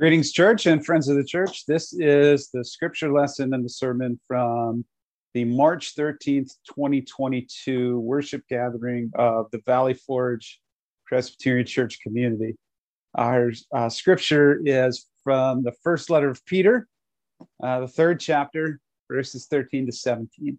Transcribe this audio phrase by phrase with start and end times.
[0.00, 1.66] Greetings, church and friends of the church.
[1.66, 4.82] This is the scripture lesson and the sermon from
[5.34, 10.58] the March 13th, 2022 worship gathering of the Valley Forge
[11.04, 12.56] Presbyterian Church community.
[13.14, 16.88] Our uh, scripture is from the first letter of Peter,
[17.62, 20.58] uh, the third chapter, verses 13 to 17.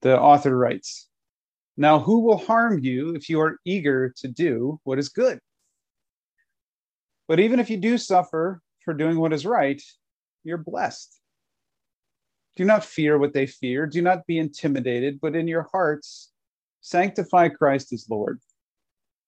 [0.00, 1.06] The author writes
[1.76, 5.38] Now, who will harm you if you are eager to do what is good?
[7.32, 9.80] But even if you do suffer for doing what is right,
[10.44, 11.18] you're blessed.
[12.56, 13.86] Do not fear what they fear.
[13.86, 16.30] Do not be intimidated, but in your hearts,
[16.82, 18.38] sanctify Christ as Lord.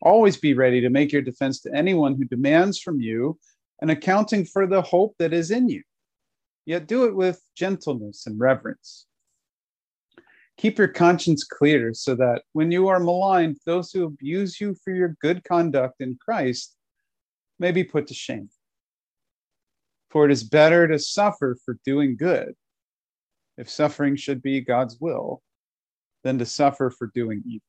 [0.03, 3.39] Always be ready to make your defense to anyone who demands from you
[3.81, 5.83] an accounting for the hope that is in you.
[6.67, 9.07] Yet do it with gentleness and reverence.
[10.59, 14.93] Keep your conscience clear so that when you are maligned, those who abuse you for
[14.93, 16.77] your good conduct in Christ
[17.59, 18.49] may be put to shame.
[20.11, 22.55] For it is better to suffer for doing good,
[23.59, 25.43] if suffering should be God's will,
[26.23, 27.63] than to suffer for doing evil.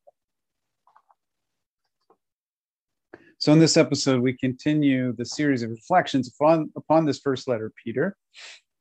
[3.37, 7.71] So, in this episode, we continue the series of reflections upon, upon this first letter,
[7.83, 8.15] Peter,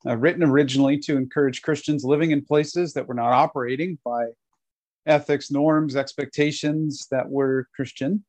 [0.06, 4.26] uh, written originally to encourage Christians living in places that were not operating by
[5.06, 8.24] ethics, norms, expectations that were Christian.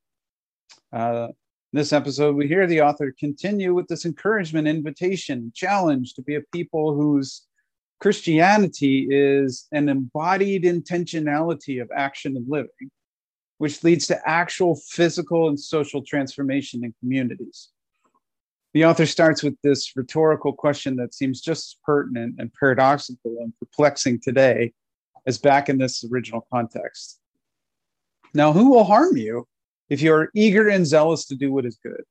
[0.91, 1.27] Uh,
[1.75, 6.35] in this episode, we hear the author continue with this encouragement, invitation, challenge to be
[6.35, 7.41] a people whose
[7.99, 12.89] Christianity is an embodied intentionality of action and living,
[13.57, 17.71] which leads to actual physical and social transformation in communities.
[18.73, 23.51] The author starts with this rhetorical question that seems just as pertinent and paradoxical and
[23.59, 24.71] perplexing today
[25.27, 27.19] as back in this original context.
[28.33, 29.45] Now, who will harm you
[29.89, 32.03] if you are eager and zealous to do what is good?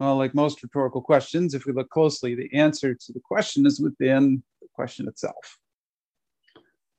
[0.00, 3.80] Well, like most rhetorical questions, if we look closely, the answer to the question is
[3.80, 5.58] within the question itself.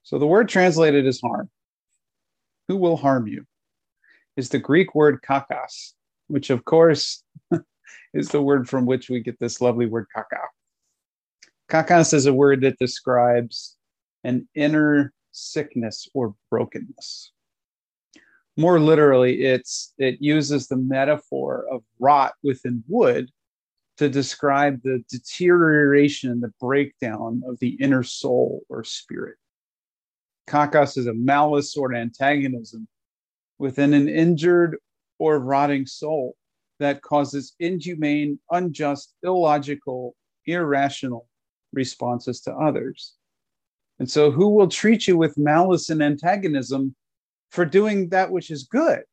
[0.04, 1.50] So the word translated as harm.
[2.68, 3.46] Who will harm you?
[4.38, 5.94] Is the Greek word kakos,
[6.28, 7.24] which of course
[8.14, 10.42] is the word from which we get this lovely word kaka.
[11.70, 13.76] Kakos is a word that describes
[14.24, 17.32] an inner sickness or brokenness
[18.58, 23.30] more literally it's it uses the metaphor of rot within wood
[23.98, 29.38] to describe the deterioration and the breakdown of the inner soul or spirit.
[30.48, 32.88] Kakos is a malice or antagonism
[33.58, 34.78] within an injured
[35.18, 36.36] or rotting soul
[36.80, 40.14] that causes inhumane unjust illogical
[40.46, 41.28] irrational
[41.72, 43.14] responses to others.
[43.98, 46.96] And so who will treat you with malice and antagonism
[47.56, 49.04] for doing that which is good?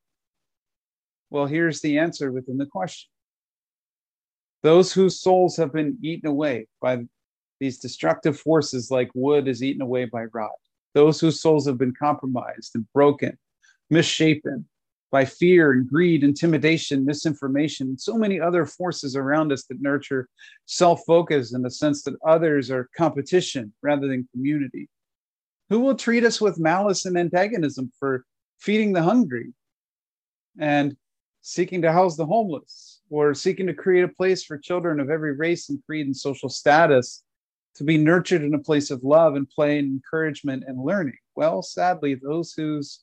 [1.31, 3.09] Well, here's the answer within the question
[4.63, 7.05] those whose souls have been eaten away by
[7.59, 10.51] these destructive forces, like wood is eaten away by rot,
[10.95, 13.39] those whose souls have been compromised and broken,
[13.91, 14.69] misshapen
[15.11, 20.29] by fear and greed, intimidation, misinformation, and so many other forces around us that nurture
[20.67, 24.89] self focus in the sense that others are competition rather than community.
[25.71, 28.25] Who will treat us with malice and antagonism for
[28.63, 29.53] feeding the hungry
[30.61, 30.97] and
[31.41, 35.35] seeking to house the homeless or seeking to create a place for children of every
[35.35, 37.25] race and creed and social status
[37.75, 41.17] to be nurtured in a place of love and play and encouragement and learning.
[41.35, 43.01] Well, sadly, those whose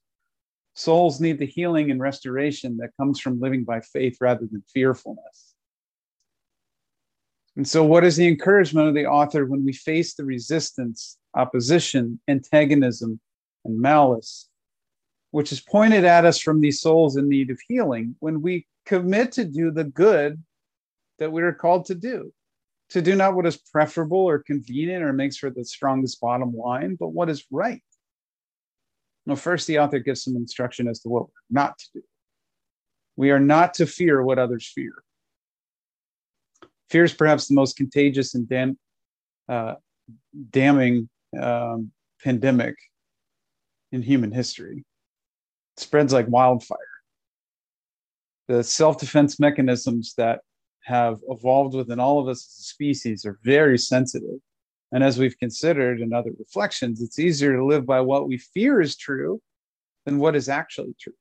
[0.75, 5.55] souls need the healing and restoration that comes from living by faith rather than fearfulness.
[7.57, 12.21] And so, what is the encouragement of the author when we face the resistance, opposition,
[12.29, 13.19] antagonism,
[13.65, 14.48] and malice
[15.31, 19.31] which is pointed at us from these souls in need of healing when we commit
[19.33, 20.43] to do the good
[21.19, 22.33] that we are called to do.
[22.91, 26.95] To do not what is preferable or convenient or makes for the strongest bottom line
[26.95, 27.83] but what is right.
[29.25, 32.01] Well first the author gives some instruction as to what we're not to do.
[33.15, 34.93] We are not to fear what others fear.
[36.89, 38.79] Fear is perhaps the most contagious and dam-
[39.47, 39.75] uh,
[40.49, 41.09] damning
[41.39, 41.91] um,
[42.23, 42.75] pandemic
[43.91, 44.83] in human history
[45.79, 46.77] spreads like wildfire.
[48.47, 50.41] The self defense mechanisms that
[50.83, 54.39] have evolved within all of us as a species are very sensitive.
[54.91, 58.81] And as we've considered in other reflections, it's easier to live by what we fear
[58.81, 59.39] is true
[60.05, 61.13] than what is actually true.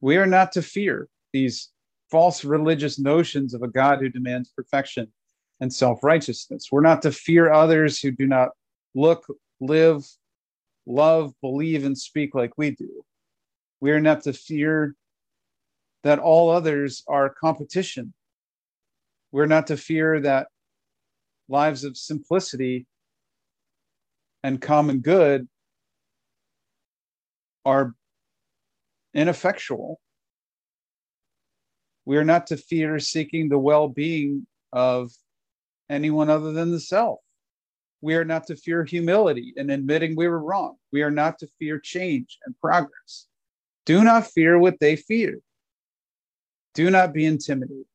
[0.00, 1.70] We are not to fear these
[2.10, 5.12] false religious notions of a God who demands perfection
[5.60, 6.68] and self righteousness.
[6.70, 8.50] We're not to fear others who do not
[8.94, 9.24] look,
[9.60, 10.04] live,
[10.86, 13.04] love, believe, and speak like we do.
[13.80, 14.94] We are not to fear
[16.02, 18.14] that all others are competition.
[19.32, 20.48] We're not to fear that
[21.48, 22.86] lives of simplicity
[24.42, 25.48] and common good
[27.64, 27.94] are
[29.12, 30.00] ineffectual.
[32.04, 35.10] We are not to fear seeking the well being of
[35.90, 37.18] anyone other than the self.
[38.06, 40.76] We are not to fear humility and admitting we were wrong.
[40.92, 43.26] We are not to fear change and progress.
[43.84, 45.40] Do not fear what they fear.
[46.74, 47.86] Do not be intimidated.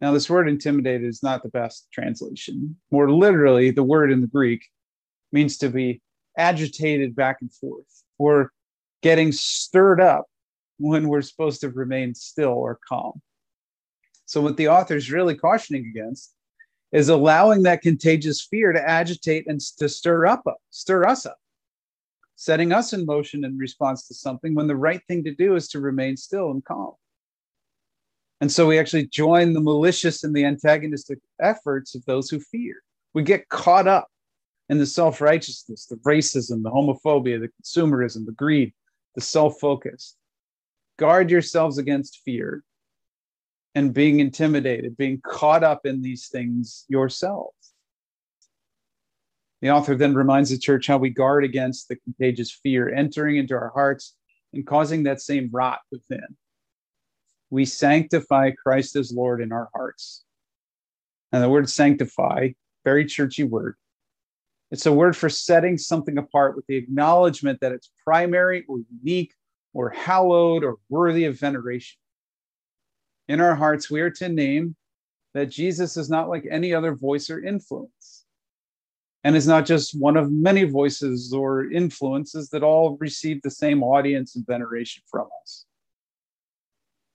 [0.00, 2.76] Now, this word intimidated is not the best translation.
[2.90, 4.64] More literally, the word in the Greek
[5.32, 6.00] means to be
[6.38, 8.52] agitated back and forth or
[9.02, 10.24] getting stirred up
[10.78, 13.20] when we're supposed to remain still or calm.
[14.24, 16.34] So, what the author is really cautioning against
[16.92, 21.38] is allowing that contagious fear to agitate and to stir up, stir us up,
[22.36, 25.68] setting us in motion in response to something when the right thing to do is
[25.68, 26.94] to remain still and calm.
[28.40, 32.76] And so we actually join the malicious and the antagonistic efforts of those who fear.
[33.12, 34.08] We get caught up
[34.68, 38.72] in the self righteousness, the racism, the homophobia, the consumerism, the greed,
[39.14, 40.16] the self focus.
[40.96, 42.64] Guard yourselves against fear
[43.74, 47.54] and being intimidated, being caught up in these things yourselves.
[49.62, 53.54] The author then reminds the church how we guard against the contagious fear entering into
[53.54, 54.16] our hearts
[54.52, 56.36] and causing that same rot within.
[57.50, 60.24] We sanctify Christ as Lord in our hearts.
[61.32, 62.50] And the word sanctify,
[62.84, 63.76] very churchy word.
[64.70, 69.34] It's a word for setting something apart with the acknowledgement that it's primary or unique
[69.74, 71.98] or hallowed or worthy of veneration
[73.30, 74.74] in our hearts, we are to name
[75.34, 78.24] that Jesus is not like any other voice or influence,
[79.22, 83.84] and is not just one of many voices or influences that all receive the same
[83.84, 85.64] audience and veneration from us.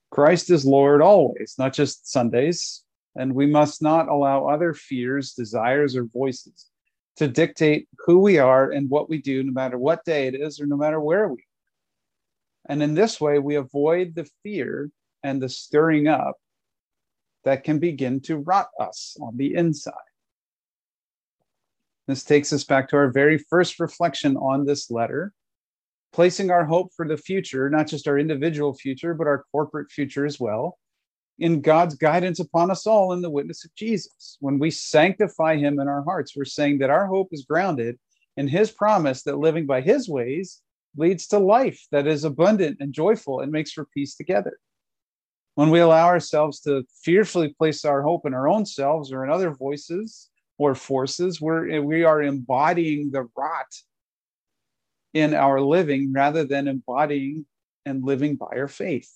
[0.10, 2.86] Christ is Lord always, not just Sundays,
[3.18, 6.70] and we must not allow other fears, desires, or voices
[7.18, 10.62] to dictate who we are and what we do, no matter what day it is
[10.62, 12.70] or no matter where we are.
[12.70, 14.90] And in this way, we avoid the fear
[15.26, 16.36] and the stirring up
[17.44, 19.94] that can begin to rot us on the inside.
[22.08, 25.34] This takes us back to our very first reflection on this letter,
[26.14, 30.26] placing our hope for the future, not just our individual future, but our corporate future
[30.26, 30.78] as well,
[31.40, 34.38] in God's guidance upon us all in the witness of Jesus.
[34.40, 37.98] When we sanctify him in our hearts, we're saying that our hope is grounded
[38.38, 40.62] in his promise that living by his ways
[40.96, 44.60] leads to life that is abundant and joyful and makes for peace together
[45.56, 49.32] when we allow ourselves to fearfully place our hope in our own selves or in
[49.32, 53.74] other voices or forces, we're, we are embodying the rot
[55.14, 57.46] in our living rather than embodying
[57.86, 59.10] and living by our faith.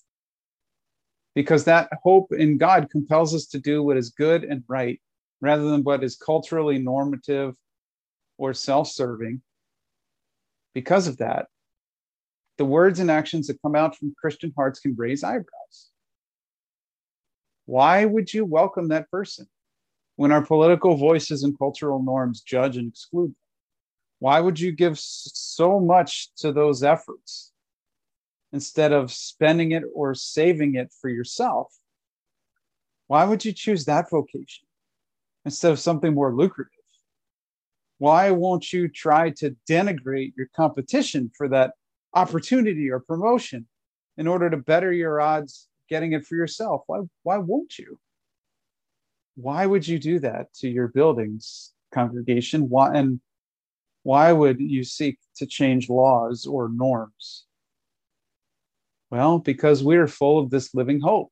[1.34, 5.00] Because that hope in God compels us to do what is good and right
[5.40, 7.54] rather than what is culturally normative
[8.38, 9.42] or self serving.
[10.74, 11.46] Because of that,
[12.56, 15.89] the words and actions that come out from Christian hearts can raise eyebrows.
[17.70, 19.46] Why would you welcome that person
[20.16, 23.36] when our political voices and cultural norms judge and exclude them?
[24.18, 27.52] Why would you give so much to those efforts
[28.52, 31.72] instead of spending it or saving it for yourself?
[33.06, 34.66] Why would you choose that vocation
[35.44, 36.72] instead of something more lucrative?
[37.98, 41.74] Why won't you try to denigrate your competition for that
[42.14, 43.68] opportunity or promotion
[44.16, 46.82] in order to better your odds getting it for yourself.
[46.86, 47.98] Why, why won't you?
[49.34, 52.68] Why would you do that to your buildings congregation?
[52.68, 53.20] Why, and
[54.02, 57.44] why would you seek to change laws or norms?
[59.10, 61.30] Well, because we are full of this living hope.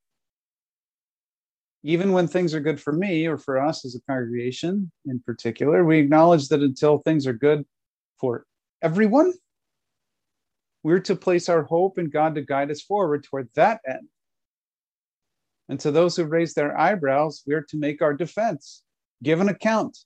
[1.84, 5.84] Even when things are good for me or for us as a congregation in particular,
[5.84, 7.64] we acknowledge that until things are good
[8.18, 8.44] for
[8.82, 9.32] everyone,
[10.82, 14.08] we're to place our hope in God to guide us forward toward that end.
[15.68, 18.82] And to those who raise their eyebrows, we are to make our defense,
[19.22, 19.98] give an account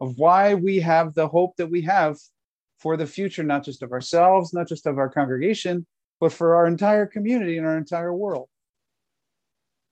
[0.00, 2.16] of why we have the hope that we have
[2.78, 5.86] for the future, not just of ourselves, not just of our congregation,
[6.20, 8.48] but for our entire community and our entire world.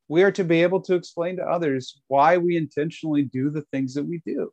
[0.09, 3.95] We are to be able to explain to others why we intentionally do the things
[3.95, 4.53] that we do.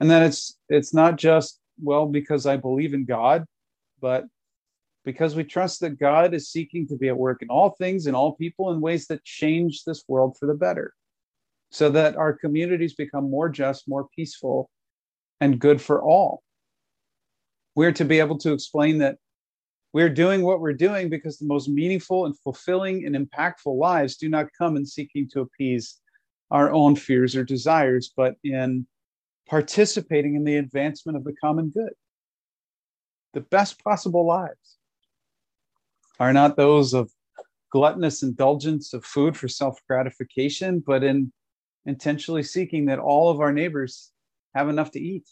[0.00, 3.44] And then it's it's not just well because I believe in God,
[4.00, 4.24] but
[5.06, 8.14] because we trust that God is seeking to be at work in all things and
[8.14, 10.92] all people in ways that change this world for the better,
[11.70, 14.68] so that our communities become more just, more peaceful,
[15.40, 16.42] and good for all.
[17.76, 19.16] We're to be able to explain that
[19.96, 24.28] We're doing what we're doing because the most meaningful and fulfilling and impactful lives do
[24.28, 25.98] not come in seeking to appease
[26.50, 28.86] our own fears or desires, but in
[29.48, 31.92] participating in the advancement of the common good.
[33.32, 34.75] The best possible lives
[36.18, 37.10] are not those of
[37.70, 41.32] gluttonous indulgence of food for self gratification, but in
[41.84, 44.10] intentionally seeking that all of our neighbors
[44.54, 45.28] have enough to eat.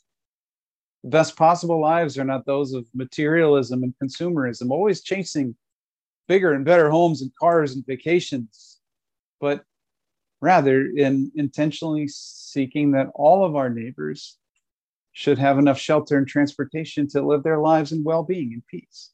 [1.02, 5.56] The best possible lives are not those of materialism and consumerism, always chasing
[6.28, 8.78] bigger and better homes and cars and vacations,
[9.40, 9.64] but
[10.40, 14.38] rather in intentionally seeking that all of our neighbors
[15.12, 19.10] should have enough shelter and transportation to live their lives in well-being and peace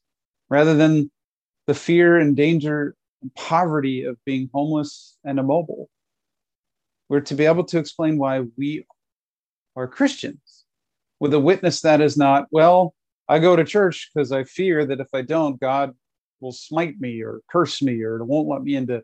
[0.49, 1.09] rather than
[1.71, 5.89] the fear and danger and poverty of being homeless and immobile
[7.07, 8.85] we're to be able to explain why we
[9.77, 10.65] are christians
[11.21, 12.93] with a witness that is not well
[13.29, 15.93] i go to church because i fear that if i don't god
[16.41, 19.01] will smite me or curse me or won't let me into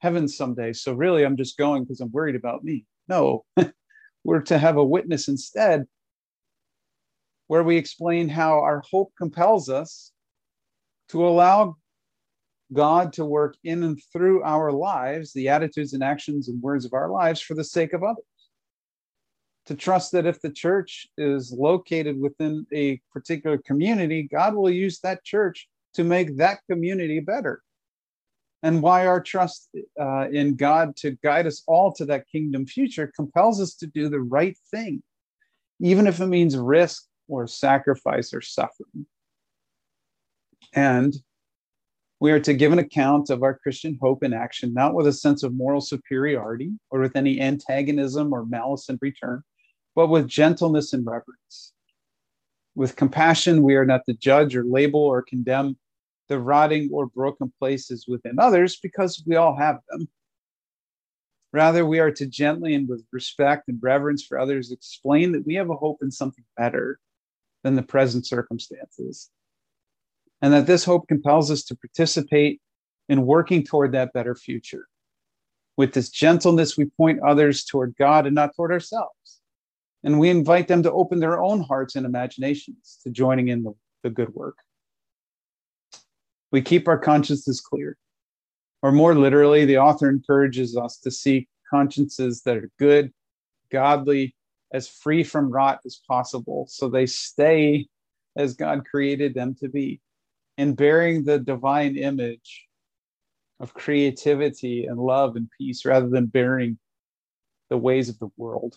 [0.00, 0.72] heaven someday.
[0.72, 2.84] So really, I'm just going because I'm worried about me.
[3.08, 3.44] No,
[4.24, 5.86] we're to have a witness instead
[7.46, 10.12] where we explain how our hope compels us
[11.08, 11.76] to allow
[12.72, 16.92] God to work in and through our lives, the attitudes and actions and words of
[16.92, 18.24] our lives for the sake of others.
[19.66, 25.00] To trust that if the church is located within a particular community, God will use
[25.00, 27.62] that church to make that community better
[28.62, 29.68] and why our trust
[30.00, 34.08] uh, in God to guide us all to that kingdom future compels us to do
[34.08, 35.02] the right thing,
[35.80, 39.06] even if it means risk or sacrifice or suffering.
[40.74, 41.14] And
[42.20, 45.12] we are to give an account of our Christian hope in action, not with a
[45.12, 49.42] sense of moral superiority or with any antagonism or malice in return,
[49.96, 51.72] but with gentleness and reverence.
[52.74, 55.78] With compassion, we are not to judge or label or condemn
[56.28, 60.06] the rotting or broken places within others because we all have them.
[61.52, 65.54] Rather, we are to gently and with respect and reverence for others explain that we
[65.54, 67.00] have a hope in something better
[67.64, 69.30] than the present circumstances.
[70.42, 72.60] And that this hope compels us to participate
[73.08, 74.86] in working toward that better future.
[75.76, 79.40] With this gentleness, we point others toward God and not toward ourselves.
[80.02, 83.74] And we invite them to open their own hearts and imaginations to joining in the,
[84.02, 84.56] the good work
[86.50, 87.96] we keep our consciences clear.
[88.82, 93.12] Or more literally, the author encourages us to seek consciences that are good,
[93.70, 94.34] godly,
[94.72, 97.86] as free from rot as possible, so they stay
[98.36, 100.00] as God created them to be,
[100.60, 102.66] in bearing the divine image
[103.60, 106.78] of creativity and love and peace rather than bearing
[107.70, 108.76] the ways of the world.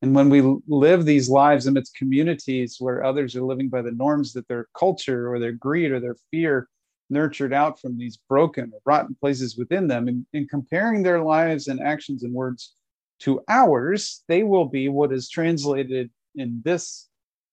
[0.00, 4.32] And when we live these lives amidst communities where others are living by the norms
[4.34, 6.68] that their culture or their greed or their fear
[7.10, 11.66] nurtured out from these broken or rotten places within them, and in comparing their lives
[11.66, 12.74] and actions and words
[13.18, 17.08] to ours, they will be what is translated in this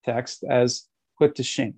[0.06, 1.74] text as put to shame.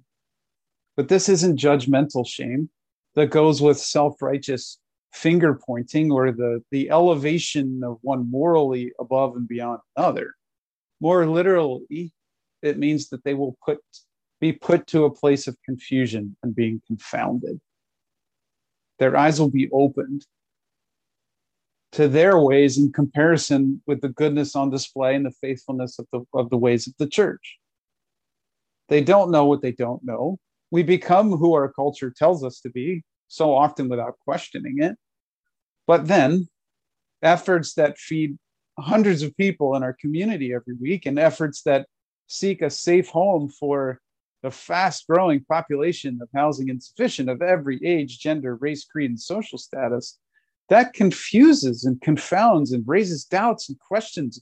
[0.97, 2.69] But this isn't judgmental shame
[3.15, 4.77] that goes with self righteous
[5.13, 10.35] finger pointing or the, the elevation of one morally above and beyond another.
[10.99, 12.11] More literally,
[12.61, 13.79] it means that they will put
[14.39, 17.61] be put to a place of confusion and being confounded.
[18.97, 20.25] Their eyes will be opened
[21.91, 26.21] to their ways in comparison with the goodness on display and the faithfulness of the,
[26.33, 27.59] of the ways of the church.
[28.89, 30.39] They don't know what they don't know.
[30.71, 34.95] We become who our culture tells us to be, so often without questioning it.
[35.85, 36.47] But then,
[37.21, 38.37] efforts that feed
[38.79, 41.87] hundreds of people in our community every week and efforts that
[42.27, 43.99] seek a safe home for
[44.43, 49.57] the fast growing population of housing insufficient of every age, gender, race, creed, and social
[49.57, 50.17] status,
[50.69, 54.41] that confuses and confounds and raises doubts and questions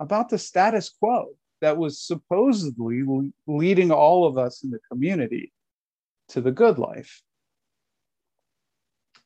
[0.00, 1.28] about the status quo
[1.62, 3.02] that was supposedly
[3.46, 5.52] leading all of us in the community
[6.28, 7.22] to the good life.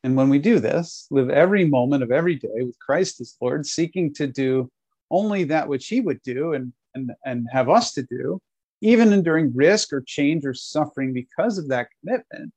[0.04, 3.66] And when we do this, live every moment of every day with Christ as Lord,
[3.66, 4.70] seeking to do
[5.10, 8.38] only that which He would do and, and, and have us to do,
[8.82, 12.52] even enduring risk or change or suffering because of that commitment,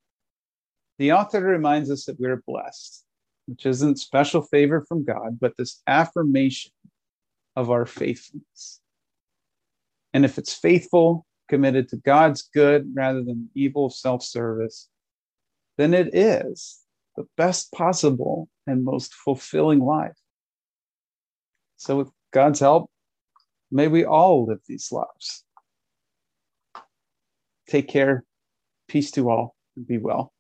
[0.98, 3.06] the author reminds us that we're blessed,
[3.48, 6.74] which isn't special favor from God, but this affirmation
[7.56, 8.79] of our faithfulness.
[10.14, 14.88] And if it's faithful, committed to God's good rather than evil self service,
[15.78, 16.80] then it is
[17.16, 20.18] the best possible and most fulfilling life.
[21.78, 22.90] So, with God's help,
[23.72, 25.44] may we all live these lives.
[27.68, 28.24] Take care.
[28.88, 30.34] Peace to all and be well.